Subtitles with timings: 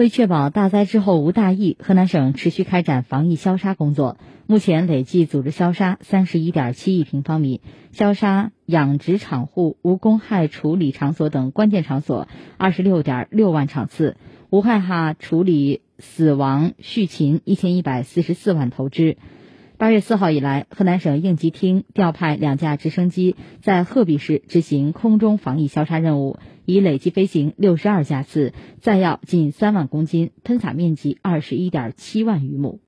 [0.00, 4.16] 为确保大灾之后无大疫，河南省持续开展防疫消杀工作。
[4.46, 7.60] 目前累计组织消杀三十一点七亿平方米，
[7.92, 14.16] 消杀养殖场户、无公害处理场所等关键场所二十六点六万场次，
[14.48, 19.18] 无害化处理死亡畜禽一千一百四十四万头只。
[19.80, 26.36] 八月四号以来，河南省应急厅调派两架直升机在鹤壁市执行空中防疫消杀任务，
[26.66, 32.78] 已累计飞行六十二架次，载药近三万公斤，喷洒面积二十一点七万余亩。